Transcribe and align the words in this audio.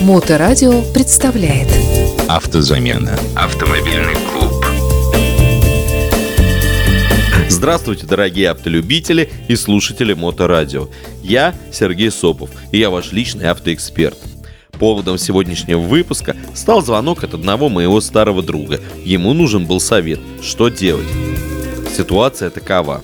Моторадио 0.00 0.82
представляет 0.94 1.66
Автозамена. 2.28 3.18
Автомобильный 3.34 4.14
клуб. 4.30 4.64
Здравствуйте, 7.48 8.06
дорогие 8.06 8.50
автолюбители 8.50 9.28
и 9.48 9.56
слушатели 9.56 10.12
Моторадио. 10.12 10.88
Я 11.24 11.52
Сергей 11.72 12.12
Сопов, 12.12 12.50
и 12.70 12.78
я 12.78 12.90
ваш 12.90 13.10
личный 13.10 13.50
автоэксперт. 13.50 14.16
Поводом 14.78 15.18
сегодняшнего 15.18 15.80
выпуска 15.80 16.36
стал 16.54 16.80
звонок 16.80 17.24
от 17.24 17.34
одного 17.34 17.68
моего 17.68 18.00
старого 18.00 18.40
друга. 18.40 18.80
Ему 19.04 19.32
нужен 19.32 19.66
был 19.66 19.80
совет, 19.80 20.20
что 20.40 20.68
делать. 20.68 21.08
Ситуация 21.94 22.50
такова. 22.50 23.02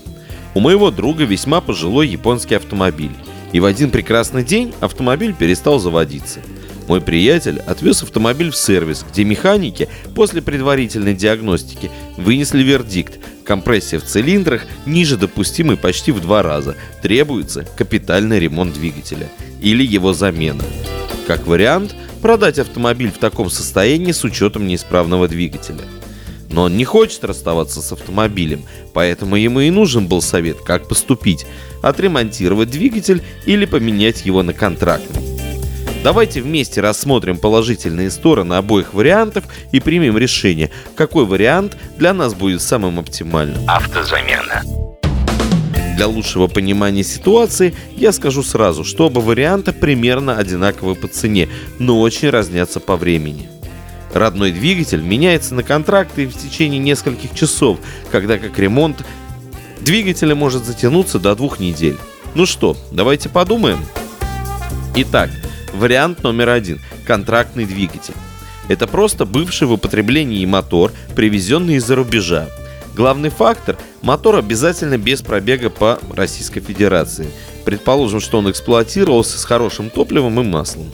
У 0.53 0.61
моего 0.61 0.91
друга 0.91 1.25
весьма 1.25 1.59
пожилой 1.59 2.07
японский 2.07 2.55
автомобиль. 2.55 3.11
И 3.51 3.59
в 3.59 3.65
один 3.65 3.91
прекрасный 3.91 4.45
день 4.45 4.73
автомобиль 4.79 5.33
перестал 5.33 5.79
заводиться– 5.79 6.39
мой 6.87 7.01
приятель 7.01 7.59
отвез 7.59 8.03
автомобиль 8.03 8.51
в 8.51 8.55
сервис, 8.55 9.05
где 9.09 9.23
механики 9.23 9.89
после 10.13 10.41
предварительной 10.41 11.13
диагностики 11.13 11.91
вынесли 12.17 12.63
вердикт. 12.63 13.19
Компрессия 13.43 13.99
в 13.99 14.03
цилиндрах 14.03 14.65
ниже 14.85 15.17
допустимой 15.17 15.77
почти 15.77 16.11
в 16.11 16.19
два 16.21 16.43
раза. 16.43 16.75
Требуется 17.01 17.65
капитальный 17.77 18.39
ремонт 18.39 18.73
двигателя 18.73 19.29
или 19.61 19.85
его 19.85 20.13
замена. 20.13 20.63
Как 21.27 21.47
вариант, 21.47 21.95
продать 22.21 22.59
автомобиль 22.59 23.11
в 23.11 23.17
таком 23.17 23.49
состоянии 23.49 24.11
с 24.11 24.23
учетом 24.23 24.67
неисправного 24.67 25.27
двигателя. 25.27 25.83
Но 26.49 26.63
он 26.63 26.77
не 26.77 26.85
хочет 26.85 27.23
расставаться 27.23 27.81
с 27.81 27.91
автомобилем, 27.91 28.63
поэтому 28.93 29.35
ему 29.35 29.59
и 29.59 29.69
нужен 29.69 30.07
был 30.07 30.21
совет, 30.21 30.57
как 30.61 30.87
поступить– 30.87 31.45
отремонтировать 31.81 32.71
двигатель 32.71 33.21
или 33.45 33.65
поменять 33.65 34.25
его 34.25 34.41
на 34.41 34.53
контрактный. 34.53 35.34
Давайте 36.05 36.39
вместе 36.39 36.81
рассмотрим 36.81 37.39
положительные 37.39 38.11
стороны 38.11 38.53
обоих 38.53 38.93
вариантов 38.93 39.45
и 39.71 39.79
примем 39.79 40.19
решение, 40.19 40.69
какой 40.95 41.25
вариант 41.25 41.77
для 41.97 42.13
нас 42.13 42.35
будет 42.35 42.61
самым 42.61 42.99
оптимальным. 42.99 43.57
Автозамена. 43.67 44.61
Для 45.97 46.05
лучшего 46.05 46.45
понимания 46.45 47.03
ситуации 47.03 47.73
я 47.95 48.11
скажу 48.11 48.43
сразу, 48.43 48.83
что 48.83 49.07
оба 49.07 49.17
варианта 49.17 49.73
примерно 49.73 50.37
одинаковы 50.37 50.93
по 50.93 51.07
цене, 51.07 51.49
но 51.79 51.99
очень 51.99 52.29
разнятся 52.29 52.79
по 52.79 52.97
времени. 52.97 53.49
Родной 54.13 54.51
двигатель 54.51 55.01
меняется 55.01 55.55
на 55.55 55.63
контракты 55.63 56.27
в 56.27 56.37
течение 56.37 56.79
нескольких 56.79 57.33
часов, 57.33 57.79
когда 58.11 58.37
как 58.37 58.59
ремонт 58.59 59.03
двигателя 59.81 60.35
может 60.35 60.65
затянуться 60.65 61.17
до 61.17 61.35
двух 61.35 61.59
недель. 61.59 61.97
Ну 62.35 62.45
что, 62.45 62.77
давайте 62.91 63.27
подумаем. 63.27 63.79
Итак, 64.97 65.31
Вариант 65.75 66.23
номер 66.23 66.49
один– 66.49 66.79
контрактный 67.05 67.65
двигатель. 67.65 68.13
Это 68.69 68.87
просто 68.87 69.25
бывший 69.25 69.67
в 69.67 69.73
употреблении 69.73 70.45
мотор, 70.45 70.93
привезенный 71.17 71.75
из-за 71.75 71.95
рубежа. 71.95 72.47
Главный 72.95 73.29
фактор– 73.29 73.77
мотор 74.01 74.37
обязательно 74.37 74.97
без 74.97 75.21
пробега 75.21 75.69
по 75.69 75.99
Российской 76.15 76.61
Федерации. 76.61 77.27
Предположим, 77.65 78.21
что 78.21 78.37
он 78.37 78.49
эксплуатировался 78.49 79.37
с 79.37 79.43
хорошим 79.43 79.89
топливом 79.89 80.39
и 80.39 80.43
маслом. 80.43 80.89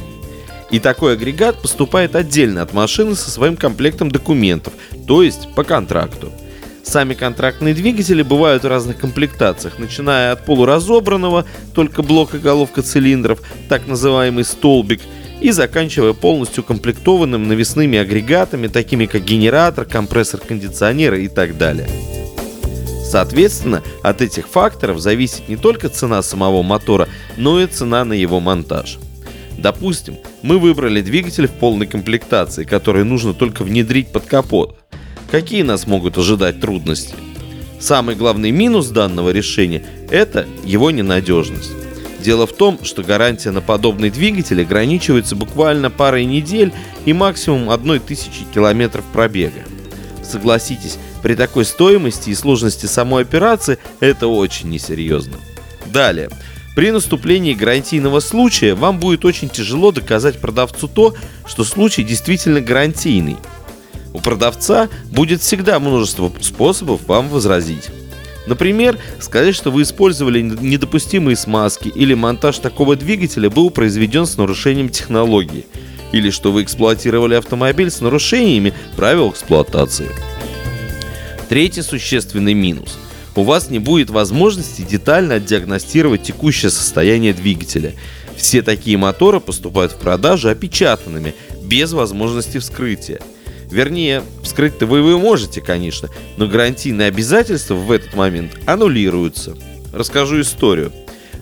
И 0.72 0.80
такой 0.80 1.14
агрегат 1.14 1.62
поступает 1.62 2.16
отдельно 2.16 2.64
от 2.64 2.74
машины 2.74 3.16
со 3.16 3.30
своим 3.30 3.58
комплектом 3.58 4.10
документов, 4.10 4.74
то 5.08 5.22
есть 5.22 5.54
по 5.54 5.64
контракту. 5.64 6.32
Сами 6.84 7.14
контрактные 7.14 7.74
двигатели 7.74 8.22
бывают 8.22 8.64
в 8.64 8.68
разных 8.68 8.98
комплектациях, 8.98 9.80
начиная 9.80 10.32
от 10.32 10.46
полуразобранного, 10.46 11.46
только 11.74 12.02
блок 12.02 12.36
и 12.36 12.40
головка 12.40 12.82
цилиндров, 12.82 13.40
так 13.70 13.88
называемый 13.88 14.44
столбик, 14.44 15.02
и 15.40 15.52
заканчивая 15.52 16.14
полностью 16.14 16.64
комплектованным 16.64 17.48
навесными 17.48 17.98
агрегатами, 17.98 18.68
такими 18.68 19.06
как 19.06 19.24
генератор, 19.24 19.86
компрессор 19.86 20.40
кондиционера 20.40 21.18
и 21.18 21.28
так 21.28 21.58
далее. 21.58 21.88
Соответственно, 23.12 23.84
от 24.04 24.22
этих 24.22 24.48
факторов 24.48 25.00
зависит 25.00 25.50
не 25.50 25.58
только 25.58 25.90
цена 25.90 26.22
самого 26.22 26.64
мотора, 26.64 27.10
но 27.38 27.60
и 27.60 27.68
цена 27.68 28.06
на 28.06 28.14
его 28.14 28.40
монтаж. 28.40 29.00
Допустим, 29.58 30.18
мы 30.42 30.58
выбрали 30.58 31.02
двигатель 31.02 31.48
в 31.48 31.52
полной 31.52 31.88
комплектации, 31.88 32.64
который 32.64 33.04
нужно 33.04 33.34
только 33.34 33.64
внедрить 33.64 34.12
под 34.12 34.26
капот. 34.26 34.78
Какие 35.32 35.62
нас 35.62 35.88
могут 35.88 36.18
ожидать 36.18 36.60
трудности? 36.60 37.16
Самый 37.80 38.16
главный 38.16 38.52
минус 38.52 38.90
данного 38.90 39.30
решения– 39.30 39.82
это 40.12 40.46
его 40.66 40.92
ненадежность. 40.92 41.72
Дело 42.20 42.46
в 42.46 42.52
том, 42.52 42.84
что 42.84 43.02
гарантия 43.02 43.52
на 43.52 43.62
подобный 43.62 44.10
двигатель 44.10 44.62
ограничивается 44.62 45.38
буквально 45.38 45.90
парой 45.90 46.26
недель 46.26 46.74
и 47.06 47.14
максимум 47.14 47.70
одной 47.70 48.00
тысячи 48.00 48.44
километров 48.54 49.06
пробега. 49.14 49.64
Согласитесь, 50.22 50.98
при 51.24 51.36
такой 51.36 51.64
стоимости 51.64 52.30
и 52.30 52.36
сложности 52.36 52.86
самой 52.86 53.24
операции 53.24 53.78
это 54.02 54.28
очень 54.28 54.70
несерьезно. 54.70 55.38
Далее. 55.86 56.30
При 56.76 56.92
наступлении 56.92 57.54
гарантийного 57.54 58.20
случая 58.20 58.76
вам 58.76 59.00
будет 59.00 59.24
очень 59.24 59.50
тяжело 59.50 59.94
доказать 59.94 60.40
продавцу 60.42 60.90
то, 60.90 61.16
что 61.48 61.64
случай 61.64 62.04
действительно 62.04 62.60
гарантийный– 62.60 63.38
продавца 64.22 64.90
будет 65.10 65.42
всегда 65.42 65.80
множество 65.80 66.32
способов 66.42 67.08
вам 67.08 67.30
возразить. 67.30 67.90
Например, 68.48 68.98
сказать, 69.20 69.56
что 69.56 69.72
вы 69.72 69.84
использовали 69.84 70.42
недопустимые 70.42 71.36
смазки 71.36 71.90
или 71.90 72.14
монтаж 72.14 72.58
такого 72.58 72.96
двигателя 72.96 73.50
был 73.50 73.70
произведен 73.70 74.26
с 74.26 74.38
нарушением 74.38 74.90
технологии, 74.90 75.66
или 76.12 76.32
что 76.32 76.52
вы 76.52 76.64
эксплуатировали 76.64 77.36
автомобиль 77.36 77.92
с 77.92 78.02
нарушениями 78.02 78.74
правил 78.96 79.30
эксплуатации. 79.30 80.10
Третий 81.50 81.82
существенный 81.82 82.54
минус. 82.54 82.98
У 83.36 83.44
вас 83.44 83.70
не 83.70 83.80
будет 83.80 84.10
возможности 84.10 84.82
детально 84.82 85.36
отдиагностировать 85.36 86.24
текущее 86.24 86.72
состояние 86.72 87.34
двигателя. 87.34 87.94
Все 88.36 88.62
такие 88.62 88.98
моторы 88.98 89.40
поступают 89.40 89.94
в 89.94 89.98
продажу 89.98 90.50
опечатанными, 90.50 91.36
без 91.64 91.94
возможности 91.94 92.58
вскрытия. 92.58 93.22
Вернее, 93.72 94.22
вскрыть-то 94.44 94.86
вы 94.86 95.00
его 95.00 95.18
можете, 95.18 95.62
конечно, 95.62 96.10
но 96.36 96.46
гарантийные 96.46 97.08
обязательства 97.08 97.74
в 97.74 97.90
этот 97.90 98.14
момент 98.16 98.58
аннулируются. 98.66 99.56
Расскажу 99.94 100.42
историю. 100.42 100.92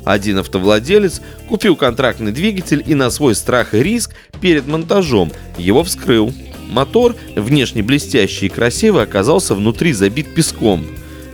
Один 0.05 0.37
автовладелец 0.37 1.21
купил 1.47 1.75
контрактный 1.75 2.31
двигатель 2.31 2.83
и 2.85 2.95
на 2.95 3.09
свой 3.09 3.35
страх 3.35 3.73
и 3.73 3.83
риск 3.83 4.11
перед 4.41 4.67
монтажом 4.67 5.31
его 5.57 5.83
вскрыл. 5.83 6.33
Мотор, 6.69 7.15
внешне 7.35 7.81
блестящий 7.81 8.45
и 8.45 8.49
красивый, 8.49 9.03
оказался 9.03 9.55
внутри 9.55 9.91
забит 9.91 10.33
песком. 10.33 10.85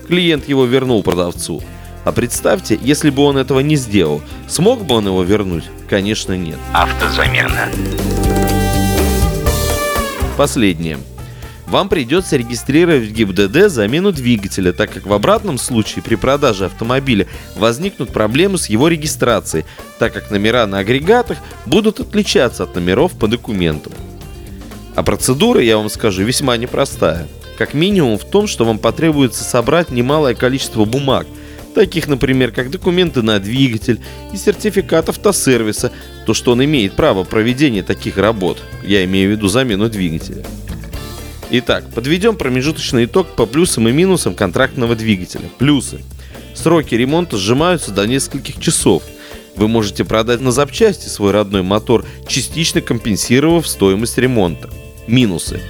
Клиент 0.07 0.47
его 0.47 0.65
вернул 0.65 1.03
продавцу. 1.03 1.61
А 2.05 2.11
представьте, 2.11 2.79
если 2.81 3.09
бы 3.09 3.23
он 3.23 3.37
этого 3.37 3.59
не 3.59 3.75
сделал, 3.75 4.21
смог 4.47 4.85
бы 4.85 4.95
он 4.95 5.07
его 5.07 5.23
вернуть? 5.23 5.65
Конечно, 5.89 6.37
нет. 6.37 6.57
Автозамена. 6.73 7.69
Последнее. 10.37 10.97
Вам 11.65 11.89
придется 11.89 12.35
регистрировать 12.35 13.03
в 13.03 13.11
ГИБДД 13.11 13.69
замену 13.69 14.11
двигателя, 14.11 14.71
так 14.71 14.91
как 14.91 15.05
в 15.05 15.13
обратном 15.13 15.57
случае 15.57 16.03
при 16.03 16.15
продаже 16.15 16.65
автомобиля 16.65 17.27
возникнут 17.55 18.11
проблемы 18.11 18.57
с 18.57 18.67
его 18.67 18.87
регистрацией, 18.87 19.65
так 19.97 20.13
как 20.13 20.29
номера 20.29 20.67
на 20.67 20.79
агрегатах 20.79 21.37
будут 21.65 21.99
отличаться 21.99 22.63
от 22.63 22.75
номеров 22.75 23.13
по 23.13 23.27
документам. 23.27 23.93
А 24.95 25.03
процедура, 25.03 25.61
я 25.61 25.77
вам 25.77 25.89
скажу, 25.89 26.23
весьма 26.23 26.55
непростая. 26.57 27.27
Как 27.57 27.73
минимум 27.73 28.17
в 28.19 28.25
том, 28.25 28.47
что 28.47 28.65
вам 28.65 28.77
потребуется 28.77 29.43
собрать 29.43 29.89
немалое 29.89 30.35
количество 30.35 30.85
бумаг, 30.85 31.25
таких, 31.75 32.07
например, 32.07 32.51
как 32.51 32.71
документы 32.71 33.21
на 33.21 33.39
двигатель 33.39 33.99
и 34.33 34.37
сертификат 34.37 35.09
автосервиса, 35.09 35.91
то 36.25 36.33
что 36.33 36.53
он 36.53 36.63
имеет 36.63 36.93
право 36.93 37.23
проведения 37.23 37.83
таких 37.83 38.17
работ, 38.17 38.63
я 38.83 39.05
имею 39.05 39.29
в 39.29 39.31
виду 39.33 39.47
замену 39.47 39.89
двигателя. 39.89 40.43
Итак, 41.51 41.85
подведем 41.93 42.37
промежуточный 42.37 43.05
итог 43.05 43.35
по 43.35 43.45
плюсам 43.45 43.87
и 43.87 43.91
минусам 43.91 44.33
контрактного 44.33 44.95
двигателя. 44.95 45.47
Плюсы. 45.59 45.99
Сроки 46.55 46.95
ремонта 46.95 47.37
сжимаются 47.37 47.91
до 47.91 48.07
нескольких 48.07 48.59
часов. 48.59 49.03
Вы 49.55 49.67
можете 49.67 50.03
продать 50.03 50.41
на 50.41 50.51
запчасти 50.51 51.07
свой 51.07 51.31
родной 51.31 51.61
мотор, 51.61 52.03
частично 52.27 52.81
компенсировав 52.81 53.67
стоимость 53.67 54.17
ремонта. 54.17 54.69
Минусы. 55.07 55.61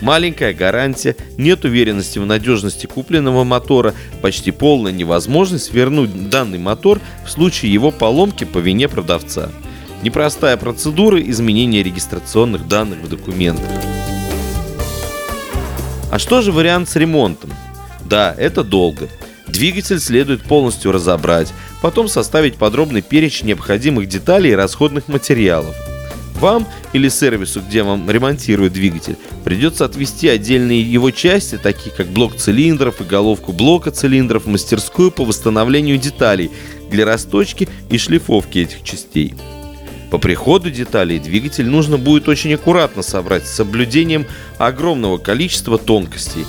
Маленькая 0.00 0.54
гарантия, 0.54 1.14
нет 1.36 1.64
уверенности 1.64 2.18
в 2.18 2.26
надежности 2.26 2.86
купленного 2.86 3.44
мотора, 3.44 3.94
почти 4.22 4.50
полная 4.50 4.92
невозможность 4.92 5.72
вернуть 5.72 6.30
данный 6.30 6.58
мотор 6.58 7.00
в 7.26 7.30
случае 7.30 7.72
его 7.72 7.90
поломки 7.90 8.44
по 8.44 8.58
вине 8.58 8.88
продавца. 8.88 9.50
Непростая 10.02 10.56
процедура 10.56 11.20
изменения 11.20 11.82
регистрационных 11.82 12.66
данных 12.66 13.00
в 13.00 13.08
документах. 13.08 13.68
А 16.10 16.18
что 16.18 16.40
же 16.40 16.50
вариант 16.50 16.88
с 16.88 16.96
ремонтом? 16.96 17.50
Да, 18.04 18.34
это 18.36 18.64
долго. 18.64 19.08
Двигатель 19.46 20.00
следует 20.00 20.42
полностью 20.42 20.92
разобрать, 20.92 21.52
потом 21.82 22.08
составить 22.08 22.56
подробный 22.56 23.02
перечень 23.02 23.48
необходимых 23.48 24.08
деталей 24.08 24.52
и 24.52 24.54
расходных 24.54 25.08
материалов. 25.08 25.74
Вам 26.40 26.66
или 26.94 27.10
сервису, 27.10 27.60
где 27.60 27.82
вам 27.82 28.10
ремонтируют 28.10 28.72
двигатель, 28.72 29.16
придется 29.44 29.84
отвести 29.84 30.26
отдельные 30.26 30.80
его 30.80 31.10
части, 31.10 31.58
такие 31.58 31.94
как 31.94 32.06
блок 32.06 32.34
цилиндров 32.34 33.02
и 33.02 33.04
головку 33.04 33.52
блока 33.52 33.90
цилиндров, 33.90 34.44
в 34.44 34.48
мастерскую 34.48 35.10
по 35.10 35.26
восстановлению 35.26 35.98
деталей 35.98 36.50
для 36.90 37.04
расточки 37.04 37.68
и 37.90 37.98
шлифовки 37.98 38.60
этих 38.60 38.82
частей. 38.84 39.34
По 40.10 40.16
приходу 40.16 40.70
деталей 40.70 41.18
двигатель 41.18 41.68
нужно 41.68 41.98
будет 41.98 42.26
очень 42.26 42.54
аккуратно 42.54 43.02
собрать 43.02 43.46
с 43.46 43.54
соблюдением 43.54 44.26
огромного 44.56 45.18
количества 45.18 45.76
тонкостей. 45.76 46.46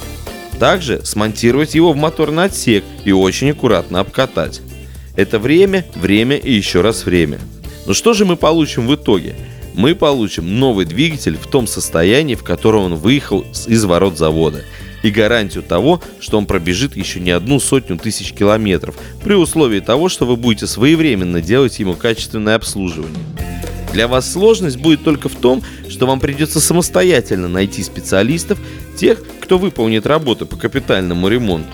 Также 0.57 1.03
смонтировать 1.03 1.75
его 1.75 1.91
в 1.91 1.97
моторный 1.97 2.45
отсек 2.45 2.85
и 3.03 3.11
очень 3.11 3.51
аккуратно 3.51 3.99
обкатать. 3.99 4.61
Это 5.17 5.37
время, 5.37 5.85
время 5.95 6.37
и 6.37 6.53
еще 6.53 6.79
раз 6.79 7.05
время. 7.05 7.39
Но 7.85 7.94
что 7.94 8.13
же 8.13 8.23
мы 8.23 8.37
получим 8.37 8.87
в 8.87 8.95
итоге? 8.95 9.35
Мы 9.81 9.95
получим 9.95 10.60
новый 10.60 10.86
двигатель 10.86 11.36
в 11.36 11.48
том 11.48 11.66
состоянии, 11.66 12.36
в 12.36 12.44
котором 12.44 12.83
он 12.83 12.95
выехал 12.95 13.44
из 13.66 13.83
ворот 13.83 14.16
завода– 14.16 14.63
и 15.01 15.10
гарантию 15.10 15.63
того, 15.63 16.00
что 16.19 16.38
он 16.38 16.45
пробежит 16.45 16.95
еще 16.95 17.19
не 17.19 17.31
одну 17.31 17.60
сотню 17.60 17.98
тысяч 17.98 18.33
километров, 18.33 18.94
при 19.24 19.33
условии 19.33 19.80
того, 19.80 20.07
что 20.07 20.28
вы 20.28 20.36
будете 20.36 20.68
своевременно 20.68 21.42
делать 21.42 21.80
ему 21.80 21.95
качественное 21.95 22.54
обслуживание. 22.54 23.18
Для 23.92 24.07
вас 24.07 24.31
сложность 24.31 24.78
будет 24.78 25.04
только 25.04 25.30
в 25.30 25.36
том, 25.36 25.63
что 25.89 26.06
вам 26.06 26.19
придется 26.19 26.62
самостоятельно 26.62 27.48
найти 27.48 27.81
специалистов, 27.81 28.60
тех, 28.95 29.24
кто 29.39 29.57
выполнит 29.57 30.06
работы 30.06 30.45
по 30.45 30.57
капитальному 30.57 31.28
ремонту. 31.28 31.72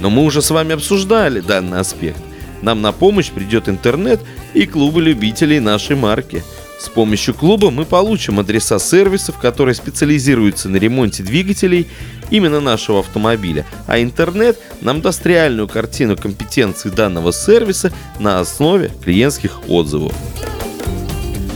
Но 0.00 0.08
мы 0.08 0.24
уже 0.24 0.40
с 0.40 0.50
вами 0.50 0.72
обсуждали 0.72 1.40
данный 1.40 1.80
аспект. 1.80 2.22
Нам 2.62 2.80
на 2.80 2.92
помощь 2.92 3.30
придет 3.30 3.68
интернет 3.68 4.22
и 4.54 4.64
клубы 4.64 5.02
любителей 5.02 5.60
нашей 5.60 5.96
марки– 5.96 6.42
с 6.82 6.88
помощью 6.88 7.32
клуба 7.34 7.70
мы 7.70 7.84
получим 7.84 8.40
адреса 8.40 8.80
сервисов, 8.80 9.38
которые 9.38 9.76
специализируются 9.76 10.68
на 10.68 10.78
ремонте 10.78 11.22
двигателей 11.22 11.86
именно 12.28 12.60
нашего 12.60 12.98
автомобиля, 13.00 13.64
а 13.86 14.02
интернет 14.02 14.58
нам 14.80 15.00
даст 15.00 15.24
реальную 15.24 15.68
картину 15.68 16.16
компетенции 16.16 16.88
данного 16.88 17.32
сервиса 17.32 17.92
на 18.18 18.40
основе 18.40 18.90
клиентских 19.04 19.68
отзывов. 19.68 20.12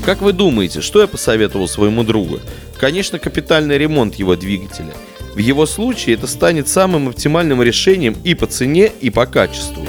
Как 0.05 0.23
вы 0.23 0.32
думаете, 0.32 0.81
что 0.81 1.00
я 1.00 1.08
посоветовал 1.08 1.67
своему 1.67 2.05
другу? 2.05 2.38
Конечно, 2.78 3.19
капитальный 3.19 3.78
ремонт 3.78 4.14
его 4.14 4.37
двигателя. 4.37 4.93
В 5.34 5.38
его 5.38 5.67
случае 5.67 6.14
это 6.14 6.28
станет 6.28 6.69
самым 6.69 7.08
оптимальным 7.08 7.64
решением 7.64 8.17
и 8.23 8.34
по 8.34 8.46
цене, 8.46 8.93
и 9.00 9.11
по 9.11 9.26
качеству. 9.26 9.84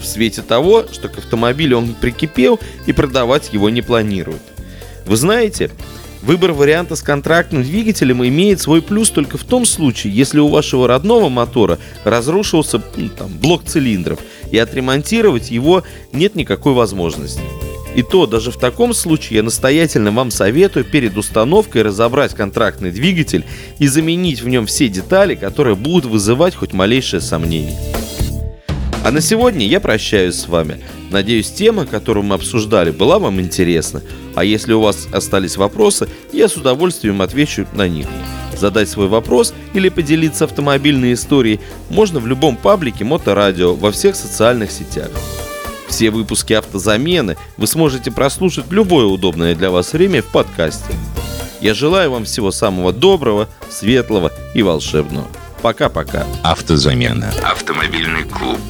В 0.00 0.06
свете 0.06 0.40
того, 0.40 0.86
что 0.90 1.10
к 1.10 1.18
автомобилю 1.18 1.76
он 1.76 1.92
прикипел 1.92 2.58
и 2.86 2.94
продавать 2.94 3.52
его 3.52 3.68
не 3.68 3.82
планирует. 3.82 4.40
Вы 5.06 5.16
знаете, 5.16 5.70
выбор 6.22 6.52
варианта 6.52 6.96
с 6.96 7.02
контрактным 7.02 7.62
двигателем 7.62 8.24
имеет 8.24 8.60
свой 8.60 8.82
плюс 8.82 9.10
только 9.10 9.38
в 9.38 9.44
том 9.44 9.64
случае, 9.64 10.14
если 10.14 10.38
у 10.38 10.48
вашего 10.48 10.86
родного 10.86 11.28
мотора 11.28 11.78
разрушился 12.04 12.82
ну, 12.96 13.08
там, 13.08 13.30
блок 13.38 13.64
цилиндров, 13.64 14.18
и 14.50 14.58
отремонтировать 14.58 15.50
его 15.50 15.84
нет 16.12 16.34
никакой 16.34 16.74
возможности. 16.74 17.40
И 17.94 18.02
то, 18.02 18.26
даже 18.26 18.52
в 18.52 18.56
таком 18.56 18.94
случае 18.94 19.38
я 19.38 19.42
настоятельно 19.42 20.12
вам 20.12 20.30
советую 20.30 20.84
перед 20.84 21.16
установкой 21.16 21.82
разобрать 21.82 22.34
контрактный 22.34 22.92
двигатель 22.92 23.44
и 23.78 23.86
заменить 23.88 24.42
в 24.42 24.48
нем 24.48 24.66
все 24.66 24.88
детали, 24.88 25.34
которые 25.34 25.74
будут 25.74 26.04
вызывать 26.04 26.54
хоть 26.54 26.72
малейшее 26.72 27.20
сомнение. 27.20 27.76
А 29.02 29.10
на 29.10 29.20
сегодня 29.20 29.66
я 29.66 29.80
прощаюсь 29.80 30.36
с 30.36 30.46
вами. 30.46 30.80
Надеюсь, 31.10 31.50
тема, 31.50 31.86
которую 31.86 32.24
мы 32.24 32.34
обсуждали, 32.34 32.90
была 32.90 33.18
вам 33.18 33.40
интересна. 33.40 34.02
А 34.34 34.44
если 34.44 34.72
у 34.72 34.80
вас 34.80 35.08
остались 35.12 35.56
вопросы, 35.56 36.08
я 36.32 36.48
с 36.48 36.56
удовольствием 36.56 37.22
отвечу 37.22 37.66
на 37.72 37.88
них. 37.88 38.06
Задать 38.56 38.88
свой 38.88 39.08
вопрос 39.08 39.54
или 39.72 39.88
поделиться 39.88 40.44
автомобильной 40.44 41.14
историей 41.14 41.60
можно 41.88 42.20
в 42.20 42.26
любом 42.26 42.56
паблике 42.56 43.04
Моторадио 43.04 43.74
во 43.74 43.90
всех 43.90 44.16
социальных 44.16 44.70
сетях. 44.70 45.08
Все 45.88 46.10
выпуски 46.10 46.52
автозамены 46.52 47.36
вы 47.56 47.66
сможете 47.66 48.10
прослушать 48.10 48.66
в 48.66 48.72
любое 48.72 49.06
удобное 49.06 49.54
для 49.54 49.70
вас 49.70 49.92
время 49.92 50.22
в 50.22 50.26
подкасте. 50.26 50.94
Я 51.60 51.74
желаю 51.74 52.10
вам 52.10 52.24
всего 52.24 52.50
самого 52.50 52.92
доброго, 52.92 53.48
светлого 53.68 54.32
и 54.54 54.62
волшебного. 54.62 55.28
Пока-пока. 55.62 56.26
Автозамена. 56.42 57.32
Автомобильный 57.42 58.24
клуб. 58.24 58.60